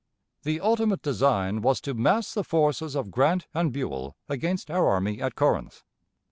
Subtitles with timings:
[0.41, 5.21] The ultimate design was to mass the forces of Grant and Buell against our army
[5.21, 5.83] at Corinth.